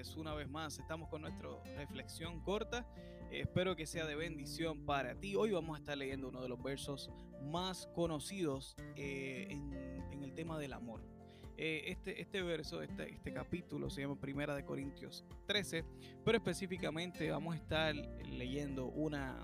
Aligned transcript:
bendiciones. 0.00 0.16
Una 0.16 0.34
vez 0.34 0.48
más, 0.48 0.78
estamos 0.78 1.08
con 1.08 1.22
nuestra 1.22 1.48
reflexión 1.76 2.40
corta. 2.40 2.86
espero 3.30 3.76
que 3.76 3.86
sea 3.86 4.06
de 4.06 4.16
bendición 4.16 4.86
para 4.86 5.14
ti. 5.14 5.36
Hoy 5.36 5.50
vamos 5.50 5.76
a 5.76 5.80
estar 5.80 5.96
leyendo 5.96 6.28
uno 6.28 6.40
de 6.40 6.48
los 6.48 6.62
versos 6.62 7.10
más 7.42 7.86
conocidos 7.94 8.76
eh, 8.96 9.48
en, 9.50 10.22
el 10.22 10.32
tema 10.34 10.58
del 10.58 10.72
amor. 10.72 11.02
Eh, 11.56 11.84
este, 11.88 12.20
este 12.20 12.40
verso, 12.42 12.82
este, 12.82 13.12
este 13.12 13.32
capítulo 13.32 13.90
se 13.90 14.00
llama 14.00 14.18
Primera 14.18 14.54
de 14.54 14.64
Corintios 14.64 15.24
13, 15.46 15.84
pero 16.24 16.38
específicamente 16.38 17.30
vamos 17.30 17.54
a 17.54 17.58
estar 17.58 17.94
leyendo 17.94 18.86
una, 18.86 19.38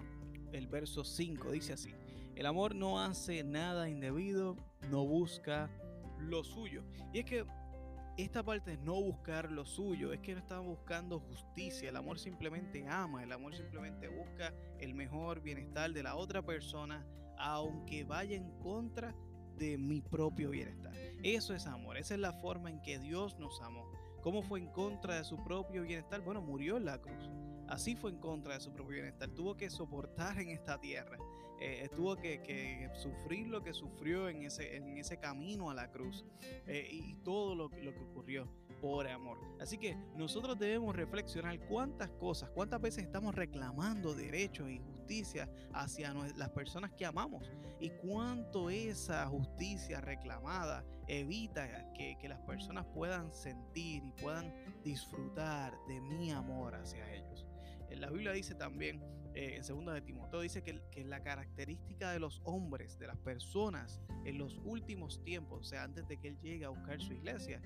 el 0.53 0.69
verso 0.69 1.05
5. 1.05 1.51
Dice 1.51 1.75
así, 1.75 1.95
el 2.35 2.47
amor 2.47 2.75
no 2.75 3.03
hace 3.03 3.45
nada 3.45 3.91
indebido, 3.91 4.57
no 4.91 5.05
busca 5.05 5.71
lo 6.19 6.45
suyo. 6.45 6.83
Y 7.13 7.19
es 7.19 7.25
que 7.27 7.45
esta 8.17 8.43
parte 8.43 8.73
de 8.73 8.77
no 8.79 8.95
buscar 8.95 9.51
lo 9.51 9.67
suyo, 9.67 10.13
es 10.13 10.21
que 10.21 10.35
no 10.35 10.41
estamos 10.41 10.67
buscando 10.67 11.21
justicia, 11.21 11.89
el 11.89 11.97
amor 11.97 12.19
simplemente 12.19 12.87
ama, 12.89 13.23
el 13.23 13.33
amor 13.33 13.55
simplemente 13.55 14.09
busca 14.09 14.55
el 14.79 14.95
mejor 14.95 15.43
bienestar 15.43 15.93
de 15.93 16.03
la 16.03 16.17
otra 16.17 16.43
persona, 16.43 17.07
aunque 17.39 18.05
vaya 18.05 18.37
en 18.37 18.51
contra 18.61 19.15
de 19.59 19.77
mi 19.77 20.01
propio 20.01 20.51
bienestar. 20.51 20.95
Eso 21.23 21.55
es 21.55 21.67
amor, 21.67 21.99
esa 21.99 22.15
es 22.15 22.21
la 22.21 22.33
forma 22.33 22.71
en 22.71 22.81
que 22.83 22.99
Dios 22.99 23.39
nos 23.39 23.61
amó. 23.61 23.91
¿Cómo 24.23 24.43
fue 24.43 24.61
en 24.61 24.69
contra 24.69 25.17
de 25.17 25.25
su 25.25 25.43
propio 25.45 25.83
bienestar? 25.83 26.21
Bueno, 26.23 26.41
murió 26.41 26.79
en 26.79 26.87
la 26.87 26.99
cruz. 27.01 27.31
Así 27.69 27.97
fue 27.97 28.11
en 28.11 28.19
contra 28.19 28.55
de 28.55 28.61
su 28.61 28.73
propio 28.73 28.95
bienestar. 28.95 29.29
Tuvo 29.31 29.57
que 29.57 29.71
soportar 29.71 30.39
en 30.39 30.51
esta 30.51 30.79
tierra. 30.81 31.19
Eh, 31.59 31.89
tuvo 31.95 32.17
que, 32.17 32.91
sufrir 32.95 33.47
lo 33.49 33.63
que 33.63 33.73
sufrió 33.73 34.29
en 34.29 34.43
ese, 34.43 34.77
en 34.77 34.99
ese 34.99 35.19
camino 35.19 35.71
a 35.71 35.75
la 35.75 35.91
cruz. 35.91 36.25
Eh, 36.67 36.89
y 36.91 37.15
todo 37.25 37.55
lo, 37.55 37.71
que 37.71 37.89
ocurrió 37.89 38.49
por 38.81 39.09
amor. 39.09 39.39
Así 39.61 39.79
que 39.79 39.97
nosotros 40.17 40.59
debemos 40.59 40.95
reflexionar 40.95 41.59
cuántas 41.67 42.11
cosas, 42.11 42.51
cuántas 42.51 42.81
veces 42.81 43.05
estamos 43.05 43.35
reclamando 43.35 44.15
derechos 44.15 44.69
y 44.71 44.81
justicia 45.07 45.49
hacia 45.73 46.13
las 46.37 46.51
personas 46.51 46.91
que 46.93 47.07
amamos 47.07 47.49
y 47.79 47.91
cuánto 47.91 48.71
esa 48.71 49.25
justicia 49.27 50.01
reclamada 50.01 50.85
evita 51.07 51.93
que, 51.93 52.17
las 52.29 52.41
personas 52.41 52.85
puedan 52.93 53.33
sentir 53.33 54.03
y 54.05 54.11
puedan 54.21 54.53
disfrutar 54.83 55.79
de 55.87 56.01
mi 56.01 56.33
amor 56.33 56.75
hacia 56.75 57.09
ellos. 57.15 57.47
En 57.89 58.01
la 58.01 58.11
Biblia 58.11 58.33
dice 58.33 58.57
también, 58.57 59.01
eh, 59.37 59.61
en 59.61 59.85
2 59.85 59.95
de 59.95 60.01
Timoteo, 60.01 60.41
dice 60.41 60.65
que, 60.65 60.83
que 60.91 61.05
la 61.05 61.23
característica 61.23 62.11
de 62.11 62.19
los 62.19 62.43
hombres, 62.45 62.99
de 62.99 63.07
las 63.07 63.19
personas 63.19 64.01
en 64.25 64.39
los 64.39 64.59
últimos 64.65 65.23
tiempos, 65.23 65.61
o 65.61 65.65
sea, 65.65 65.85
antes 65.85 66.09
de 66.09 66.19
que 66.19 66.27
Él 66.27 66.39
llegue 66.41 66.65
a 66.65 66.71
buscar 66.71 67.01
su 67.01 67.13
iglesia, 67.13 67.63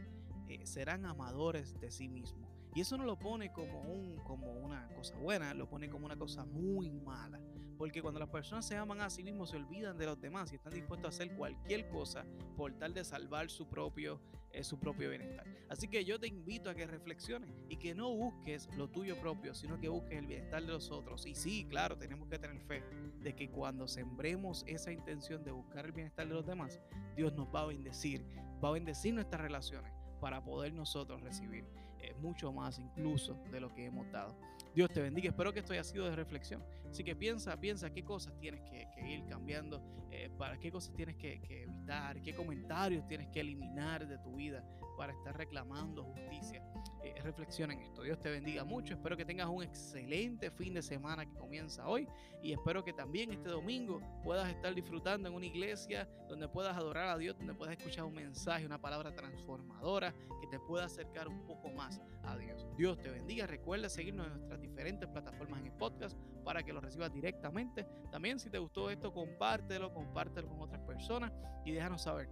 eh, 0.47 0.67
serán 0.67 1.07
amadores 1.07 1.81
de 1.81 1.91
sí 1.91 2.07
mismos. 2.07 2.60
Y 2.75 2.81
eso 2.81 2.97
no 2.97 3.05
lo 3.05 3.19
pone 3.19 3.53
como, 3.53 3.81
un, 3.81 4.17
como 4.19 4.53
una 4.53 4.89
cosa 4.95 5.17
buena, 5.17 5.53
lo 5.55 5.69
pone 5.69 5.89
como 5.89 6.07
una 6.07 6.17
cosa 6.17 6.45
muy 6.45 6.91
mala. 6.91 7.41
Porque 7.77 8.03
cuando 8.03 8.21
las 8.21 8.29
personas 8.29 8.67
se 8.67 8.77
aman 8.77 9.01
a 9.01 9.09
sí 9.09 9.25
mismos, 9.25 9.51
se 9.51 9.57
olvidan 9.57 9.97
de 9.97 10.05
los 10.05 10.21
demás 10.21 10.53
y 10.53 10.57
están 10.57 10.75
dispuestos 10.75 11.07
a 11.07 11.09
hacer 11.09 11.35
cualquier 11.35 11.89
cosa 11.89 12.27
por 12.55 12.75
tal 12.75 12.93
de 12.93 13.03
salvar 13.05 13.49
su 13.49 13.69
propio, 13.69 14.21
eh, 14.53 14.63
su 14.63 14.79
propio 14.79 15.09
bienestar. 15.09 15.47
Así 15.71 15.89
que 15.89 16.05
yo 16.05 16.21
te 16.21 16.27
invito 16.27 16.69
a 16.69 16.75
que 16.75 16.87
reflexiones 16.87 17.51
y 17.71 17.79
que 17.79 17.95
no 17.95 18.15
busques 18.15 18.69
lo 18.77 18.91
tuyo 18.91 19.19
propio, 19.19 19.55
sino 19.55 19.81
que 19.81 19.89
busques 19.89 20.19
el 20.19 20.27
bienestar 20.27 20.61
de 20.63 20.69
los 20.69 20.91
otros. 20.91 21.25
Y 21.27 21.35
sí, 21.35 21.67
claro, 21.71 21.97
tenemos 21.97 22.29
que 22.29 22.39
tener 22.39 22.61
fe 22.61 22.85
de 23.19 23.35
que 23.35 23.51
cuando 23.51 23.89
sembremos 23.89 24.63
esa 24.67 24.93
intención 24.93 25.43
de 25.43 25.51
buscar 25.51 25.87
el 25.87 25.93
bienestar 25.93 26.29
de 26.29 26.35
los 26.35 26.47
demás, 26.47 26.81
Dios 27.17 27.33
nos 27.33 27.49
va 27.49 27.63
a 27.63 27.67
bendecir, 27.67 28.27
va 28.63 28.69
a 28.69 28.73
bendecir 28.73 29.15
nuestras 29.15 29.41
relaciones 29.41 29.91
para 30.21 30.45
poder 30.45 30.75
nosotros 30.75 31.23
recibir 31.23 31.65
eh, 32.03 32.15
mucho 32.21 32.53
más 32.53 32.79
incluso 32.79 33.35
de 33.51 33.61
lo 33.61 33.73
que 33.73 33.87
hemos 33.87 34.11
dado. 34.11 34.37
Dios 34.75 34.91
te 34.91 35.01
bendiga. 35.01 35.31
Espero 35.31 35.53
que 35.53 35.61
esto 35.61 35.73
haya 35.73 35.85
sido 35.85 36.05
de 36.05 36.15
reflexión. 36.15 36.63
Así 36.89 37.05
que 37.05 37.15
piensa, 37.15 37.59
piensa 37.59 37.91
qué 37.91 38.05
cosas 38.05 38.37
tienes 38.39 38.63
que, 38.63 38.89
ir 39.07 39.25
cambiando, 39.27 39.83
eh, 40.11 40.31
para 40.37 40.59
qué 40.59 40.71
cosas 40.71 40.95
tienes 40.95 41.17
que, 41.17 41.41
evitar, 41.49 42.21
qué 42.23 42.35
comentarios 42.35 43.07
tienes 43.07 43.29
que 43.29 43.41
eliminar 43.41 44.07
de 44.07 44.19
tu 44.19 44.37
vida 44.37 44.65
para 45.01 45.15
estar 45.15 45.35
reclamando 45.35 46.05
justicia. 46.05 46.63
Eh, 47.03 47.15
reflexiona 47.23 47.73
en 47.73 47.81
esto. 47.81 48.03
Dios 48.03 48.21
te 48.21 48.29
bendiga 48.29 48.65
mucho. 48.65 48.93
Espero 48.93 49.17
que 49.17 49.25
tengas 49.25 49.47
un 49.49 49.63
excelente 49.63 50.51
fin 50.51 50.75
de 50.75 50.83
semana 50.83 51.25
que 51.25 51.33
comienza 51.39 51.89
hoy 51.89 52.07
y 52.43 52.53
espero 52.53 52.85
que 52.85 52.93
también 52.93 53.33
este 53.33 53.49
domingo 53.49 54.03
puedas 54.23 54.51
estar 54.51 54.75
disfrutando 54.75 55.31
en 55.31 55.35
una 55.35 55.47
iglesia 55.47 56.07
donde 56.29 56.49
puedas 56.49 56.77
adorar 56.77 57.09
a 57.09 57.17
Dios, 57.17 57.35
donde 57.39 57.55
puedas 57.55 57.79
escuchar 57.79 58.05
un 58.05 58.13
mensaje, 58.15 58.67
una 58.67 58.79
palabra 58.79 59.15
transformadora 59.15 60.13
que 60.39 60.47
te 60.49 60.61
pueda 60.61 60.85
acercar 60.85 61.29
un 61.29 61.47
poco 61.47 61.71
más 61.71 61.99
a 62.23 62.37
Dios. 62.37 62.69
Dios 62.77 63.01
te 63.01 63.09
bendiga. 63.09 63.47
Recuerda 63.47 63.89
seguirnos 63.89 64.27
en 64.27 64.35
nuestras 64.35 64.61
diferentes 64.61 65.09
plataformas 65.09 65.61
en 65.61 65.69
el 65.69 65.73
podcast 65.73 66.15
para 66.45 66.63
que 66.63 66.75
lo 66.75 66.81
recibas 66.83 67.11
directamente. 67.11 67.87
También 68.13 68.39
si 68.39 68.51
te 68.51 68.59
gustó 68.59 68.91
esto, 68.91 69.15
compártelo, 69.15 69.95
compártelo 69.95 70.47
con 70.51 70.61
otras 70.61 70.83
personas 70.83 71.33
y 71.65 71.73
déjanos 71.73 72.03
saber 72.03 72.29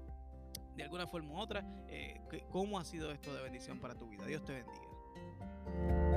de 0.78 0.84
alguna 0.84 1.08
forma 1.08 1.32
u 1.34 1.38
otra 1.38 1.64
eh, 1.88 2.20
cómo 2.50 2.78
ha 2.78 2.84
sido 2.84 3.10
esto 3.10 3.34
de 3.34 3.42
bendición 3.42 3.80
para 3.80 3.96
tu 3.96 4.08
vida. 4.08 4.24
Dios 4.24 4.44
te 4.44 4.52
bendiga. 4.52 6.07